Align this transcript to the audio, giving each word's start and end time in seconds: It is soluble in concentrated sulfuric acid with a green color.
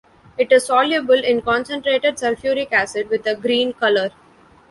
It 0.35 0.51
is 0.51 0.65
soluble 0.65 1.23
in 1.23 1.43
concentrated 1.43 2.15
sulfuric 2.17 2.71
acid 2.71 3.07
with 3.11 3.27
a 3.27 3.35
green 3.35 3.71
color. 3.71 4.09